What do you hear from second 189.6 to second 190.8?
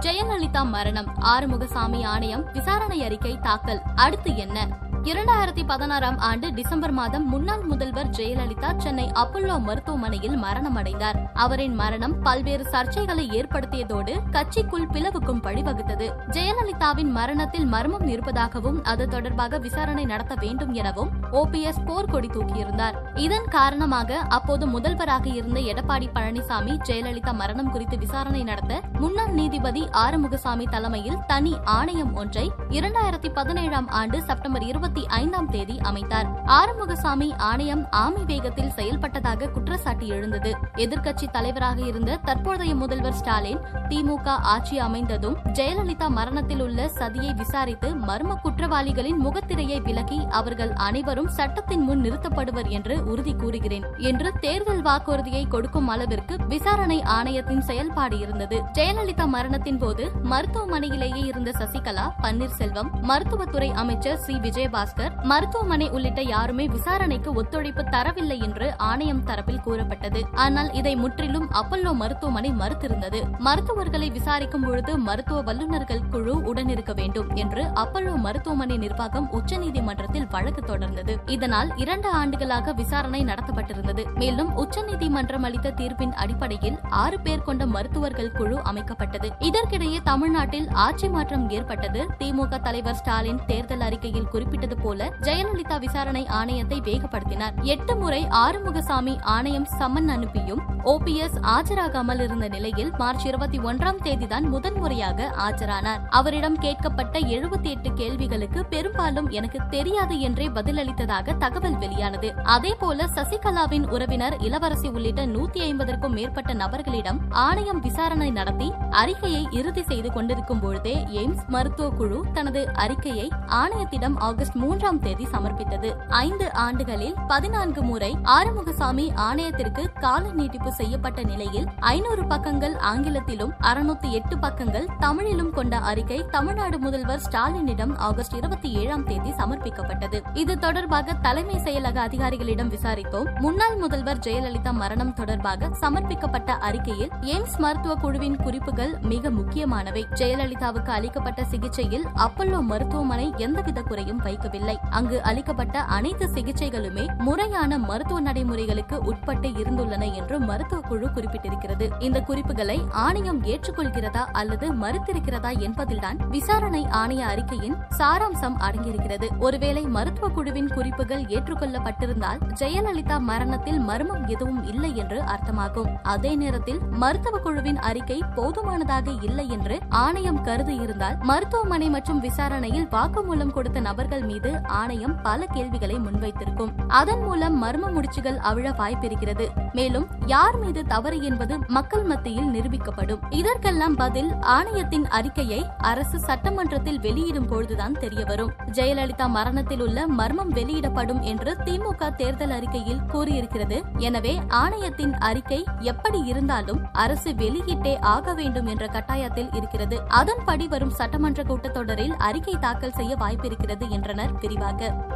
மேலும் யார் மீது